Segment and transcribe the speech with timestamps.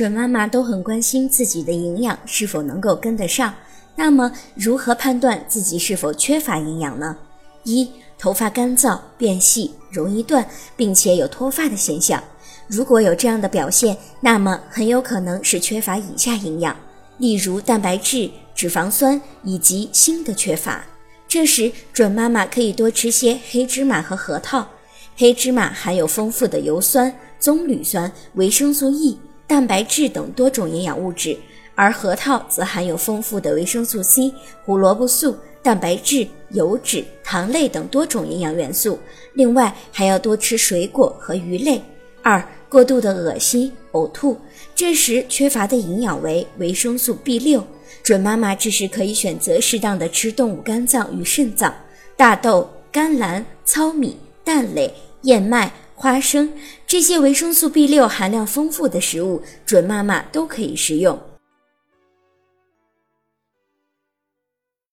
[0.00, 3.52] 准妈妈都很关心自己的营养是否能够跟得上。
[3.94, 7.14] 那么，如何判断自己是否缺乏营养呢？
[7.64, 7.86] 一、
[8.18, 12.24] 头发干燥、变细、容易断，并且有脱发的现象。
[12.66, 16.74] 如果有这样的表现，那么很有可能是缺乏以下营养，
[17.18, 20.82] 例如蛋白质、脂肪酸以及锌的缺乏。
[21.28, 24.66] 这时，准妈妈可以多吃些黑芝麻和核桃。
[25.18, 29.18] 黑芝麻含有丰富的油酸、棕榈酸、维生素 E、
[29.50, 31.36] 蛋白质等多种营养物质，
[31.74, 34.32] 而核桃则含有丰富的维生素 C、
[34.64, 38.96] 胡萝卜素、蛋白质、油脂、糖类等多种营养元素。
[39.32, 41.82] 另外，还要多吃水果和鱼类。
[42.22, 44.38] 二、过度的恶心、呕吐，
[44.72, 47.66] 这时缺乏的营养为维生素 B 六。
[48.04, 51.74] 准妈妈这时可以选择适当的吃动物肝脏与肾脏、
[52.16, 56.54] 大豆、甘蓝、糙米、蛋类、燕麦、花生
[56.86, 61.20] 这些维生素 B 六含量丰富的食物，准妈妈都可以食用。